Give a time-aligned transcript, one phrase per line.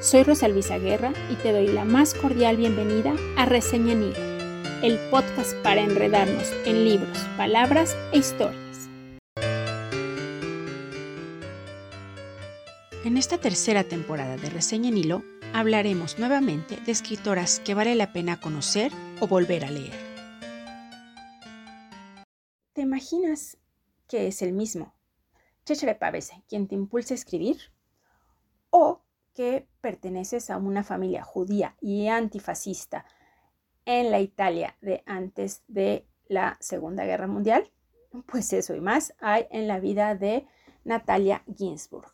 [0.00, 4.14] Soy Rosa Luisa Guerra y te doy la más cordial bienvenida a Reseña en
[4.82, 8.88] el podcast para enredarnos en libros, palabras e historias.
[13.04, 15.22] En esta tercera temporada de Reseña en Hilo
[15.52, 19.92] hablaremos nuevamente de escritoras que vale la pena conocer o volver a leer.
[22.72, 23.58] ¿Te imaginas
[24.08, 24.94] que es el mismo
[25.66, 27.58] Chechere Pavese quien te impulsa a escribir?
[28.70, 29.02] ¿O
[29.34, 33.04] que perteneces a una familia judía y antifascista
[33.84, 37.70] en la Italia de antes de la Segunda Guerra Mundial?
[38.26, 40.46] Pues eso y más hay en la vida de
[40.84, 42.12] Natalia Ginsburg.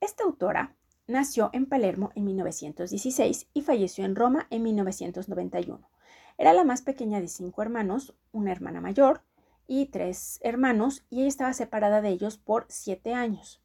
[0.00, 0.74] Esta autora
[1.06, 5.88] nació en Palermo en 1916 y falleció en Roma en 1991.
[6.38, 9.22] Era la más pequeña de cinco hermanos, una hermana mayor
[9.66, 13.62] y tres hermanos, y ella estaba separada de ellos por siete años.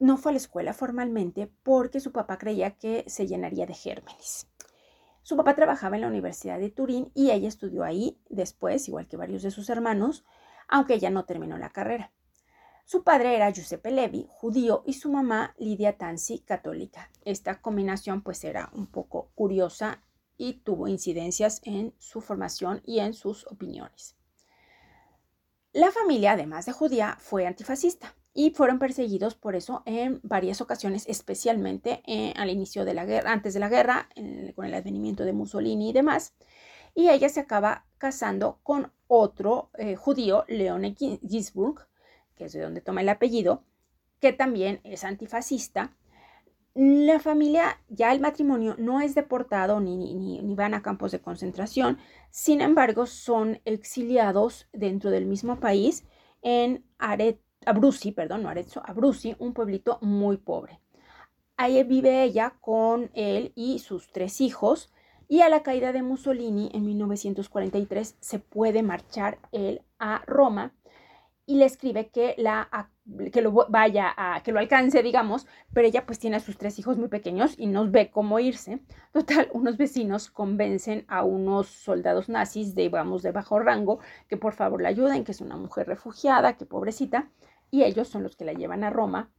[0.00, 4.48] No fue a la escuela formalmente porque su papá creía que se llenaría de gérmenes.
[5.22, 9.16] Su papá trabajaba en la Universidad de Turín y ella estudió ahí después, igual que
[9.16, 10.24] varios de sus hermanos,
[10.68, 12.12] aunque ella no terminó la carrera.
[12.84, 17.10] Su padre era Giuseppe Levi, judío, y su mamá Lidia Tanzi, católica.
[17.24, 20.02] Esta combinación pues era un poco curiosa
[20.38, 24.16] y tuvo incidencias en su formación y en sus opiniones.
[25.72, 31.08] La familia, además de judía, fue antifascista y fueron perseguidos por eso en varias ocasiones,
[31.08, 34.08] especialmente eh, al inicio de la guerra, antes de la guerra,
[34.54, 36.34] con el advenimiento de Mussolini y demás.
[36.94, 41.88] Y ella se acaba casando con otro eh, judío, Leone Gisburg,
[42.36, 43.64] que es de donde toma el apellido,
[44.20, 45.96] que también es antifascista.
[46.74, 51.20] La familia, ya el matrimonio no es deportado ni, ni, ni van a campos de
[51.20, 51.98] concentración,
[52.30, 56.04] sin embargo son exiliados dentro del mismo país
[56.40, 60.80] en Aret Abruzzi, perdón, no Arezzo, Abruzzi, un pueblito muy pobre.
[61.56, 64.92] Ahí vive ella con él y sus tres hijos
[65.28, 70.72] y a la caída de Mussolini en 1943 se puede marchar él a Roma
[71.44, 72.68] y le escribe que la
[73.32, 76.78] que lo vaya a que lo alcance, digamos, pero ella pues tiene a sus tres
[76.78, 78.80] hijos muy pequeños y no ve cómo irse.
[79.12, 83.98] Total, unos vecinos convencen a unos soldados nazis, de, digamos, de bajo rango,
[84.28, 87.30] que por favor la ayuden, que es una mujer refugiada, que pobrecita,
[87.70, 89.30] y ellos son los que la llevan a Roma,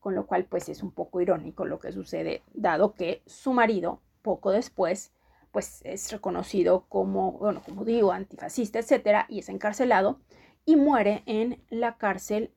[0.00, 4.00] con lo cual pues es un poco irónico lo que sucede, dado que su marido
[4.22, 5.12] poco después
[5.50, 10.20] pues es reconocido como, bueno, como digo, antifascista, etcétera, y es encarcelado
[10.64, 12.52] y muere en la cárcel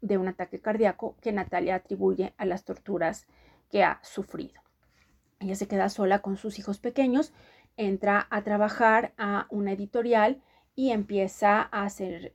[0.00, 3.26] de un ataque cardíaco que Natalia atribuye a las torturas
[3.70, 4.60] que ha sufrido.
[5.38, 7.32] Ella se queda sola con sus hijos pequeños,
[7.76, 10.42] entra a trabajar a una editorial
[10.74, 12.34] y empieza a hacer,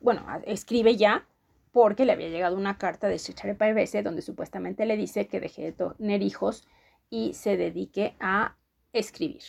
[0.00, 1.26] bueno, escribe ya
[1.72, 5.72] porque le había llegado una carta de Cesare Pavese donde supuestamente le dice que deje
[5.72, 6.66] de tener hijos
[7.08, 8.56] y se dedique a
[8.92, 9.42] escribir.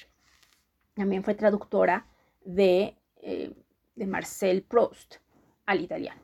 [0.93, 2.07] También fue traductora
[2.43, 3.53] de, eh,
[3.95, 5.15] de Marcel Proust
[5.65, 6.21] al italiano.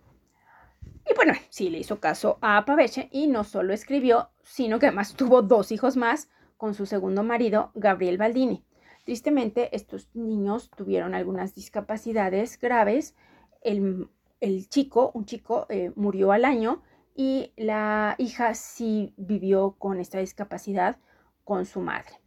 [1.10, 5.14] Y bueno, sí le hizo caso a Pavese y no solo escribió, sino que además
[5.14, 8.64] tuvo dos hijos más con su segundo marido, Gabriel Baldini.
[9.06, 13.16] Tristemente, estos niños tuvieron algunas discapacidades graves.
[13.62, 14.10] El
[14.40, 16.84] el chico, un chico, eh, murió al año
[17.16, 20.98] y la hija sí vivió con esta discapacidad
[21.44, 22.22] con su madre.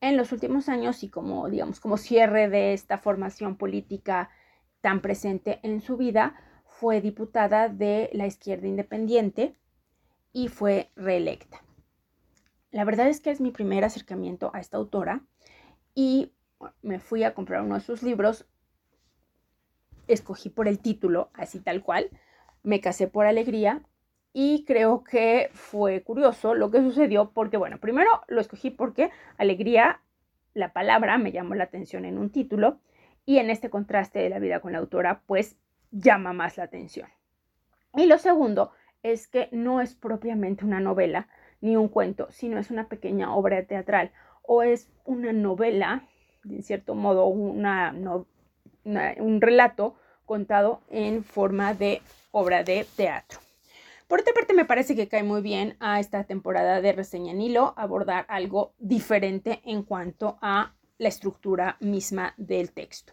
[0.00, 4.30] En los últimos años y como, digamos, como cierre de esta formación política
[4.80, 6.34] tan presente en su vida,
[6.66, 9.56] fue diputada de la izquierda independiente
[10.32, 11.62] y fue reelecta.
[12.72, 15.24] La verdad es que es mi primer acercamiento a esta autora
[15.94, 16.32] y
[16.82, 18.46] me fui a comprar uno de sus libros
[20.08, 22.10] escogí por el título, así tal cual,
[22.62, 23.82] me casé por alegría
[24.32, 30.00] y creo que fue curioso lo que sucedió porque, bueno, primero lo escogí porque alegría,
[30.54, 32.80] la palabra me llamó la atención en un título
[33.26, 35.56] y en este contraste de la vida con la autora, pues
[35.90, 37.08] llama más la atención.
[37.94, 41.28] Y lo segundo es que no es propiamente una novela
[41.60, 44.10] ni un cuento, sino es una pequeña obra teatral
[44.42, 46.02] o es una novela,
[46.44, 48.26] en cierto modo, una, no,
[48.84, 53.40] un relato contado en forma de obra de teatro.
[54.08, 57.40] Por otra parte, me parece que cae muy bien a esta temporada de Reseña en
[57.40, 63.12] Hilo abordar algo diferente en cuanto a la estructura misma del texto.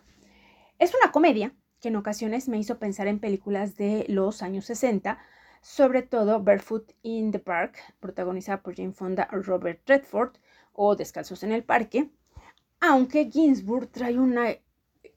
[0.78, 5.18] Es una comedia que en ocasiones me hizo pensar en películas de los años 60,
[5.62, 10.34] sobre todo Barefoot in the Park, protagonizada por Jane Fonda y Robert Redford,
[10.74, 12.10] o Descalzos en el Parque,
[12.80, 14.56] aunque Ginsburg trae una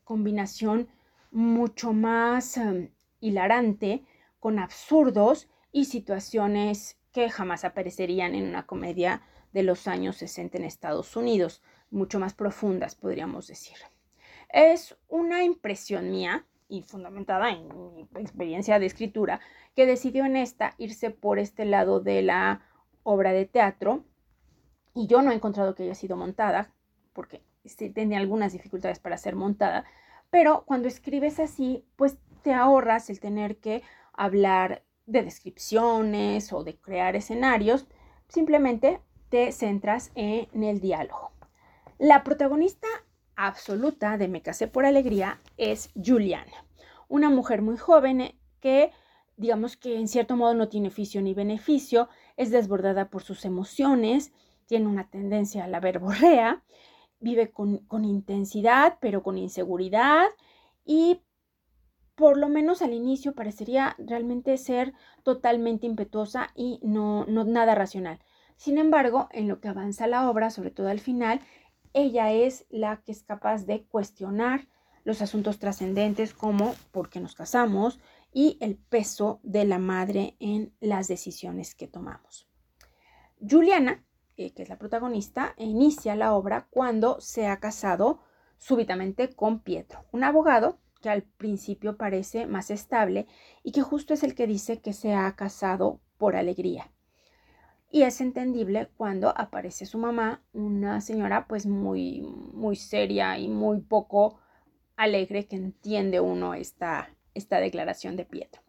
[0.04, 0.88] combinación
[1.34, 2.90] mucho más em,
[3.20, 4.04] hilarante,
[4.40, 9.22] con absurdos y situaciones que jamás aparecerían en una comedia
[9.52, 13.76] de los años 60 en Estados Unidos, mucho más profundas, podríamos decir.
[14.48, 19.40] Es una impresión mía y fundamentada en mi experiencia de escritura,
[19.74, 22.62] que decidió en esta irse por este lado de la
[23.02, 24.04] obra de teatro.
[24.94, 26.72] Y yo no he encontrado que haya sido montada,
[27.12, 27.42] porque
[27.94, 29.84] tenía algunas dificultades para ser montada,
[30.34, 36.76] pero cuando escribes así, pues te ahorras el tener que hablar de descripciones o de
[36.76, 37.86] crear escenarios,
[38.26, 41.30] simplemente te centras en el diálogo.
[41.98, 42.88] La protagonista
[43.36, 46.66] absoluta de Me casé por alegría es Juliana,
[47.06, 48.90] una mujer muy joven que
[49.36, 54.32] digamos que en cierto modo no tiene oficio ni beneficio, es desbordada por sus emociones,
[54.66, 56.64] tiene una tendencia a la verborrea,
[57.24, 60.26] vive con, con intensidad pero con inseguridad
[60.84, 61.22] y
[62.14, 64.92] por lo menos al inicio parecería realmente ser
[65.24, 68.20] totalmente impetuosa y no, no nada racional.
[68.56, 71.40] Sin embargo, en lo que avanza la obra, sobre todo al final,
[71.92, 74.68] ella es la que es capaz de cuestionar
[75.04, 78.00] los asuntos trascendentes como por qué nos casamos
[78.32, 82.48] y el peso de la madre en las decisiones que tomamos.
[83.38, 84.04] Juliana,
[84.36, 88.20] eh, que es la protagonista, inicia la obra cuando se ha casado
[88.58, 93.26] súbitamente con Pietro, un abogado que al principio parece más estable
[93.62, 96.90] y que justo es el que dice que se ha casado por alegría.
[97.90, 103.82] Y es entendible cuando aparece su mamá, una señora pues muy, muy seria y muy
[103.82, 104.40] poco
[104.96, 108.62] alegre que entiende uno esta, esta declaración de Pietro.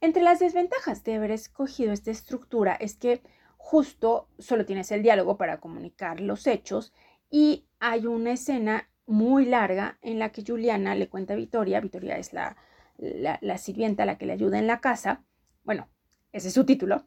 [0.00, 3.22] Entre las desventajas de haber escogido esta estructura es que
[3.64, 6.92] justo solo tienes el diálogo para comunicar los hechos
[7.30, 12.18] y hay una escena muy larga en la que Juliana le cuenta a Victoria, Victoria
[12.18, 12.58] es la,
[12.98, 15.24] la, sirvienta, la que le ayuda en la casa,
[15.64, 15.88] bueno,
[16.30, 17.06] ese es su título,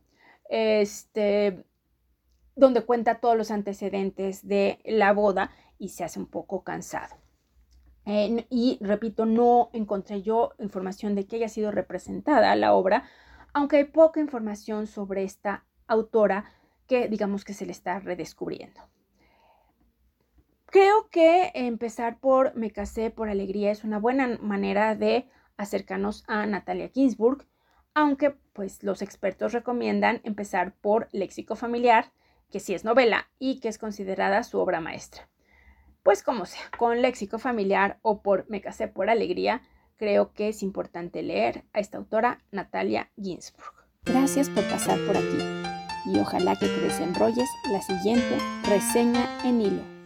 [0.50, 1.64] este,
[2.56, 7.16] donde cuenta todos los antecedentes de la boda y se hace un poco cansado.
[8.04, 13.04] y repito, no encontré yo información de que haya sido representada la obra,
[13.54, 16.52] aunque hay poca información sobre esta autora
[16.88, 18.82] que digamos que se le está redescubriendo.
[20.68, 26.46] Creo que empezar por Me casé por alegría es una buena manera de acercarnos a
[26.46, 27.46] Natalia Ginsburg,
[27.94, 32.12] aunque pues los expertos recomiendan empezar por Léxico familiar,
[32.52, 35.30] que sí es novela y que es considerada su obra maestra.
[36.04, 39.62] Pues como sea, con Léxico familiar o por Me casé por alegría,
[39.98, 43.74] creo que es importante leer a esta autora Natalia Ginsburg.
[44.04, 45.67] Gracias por pasar por aquí
[46.08, 48.38] y ojalá que te desenrolles la siguiente
[48.68, 49.97] reseña en hilo.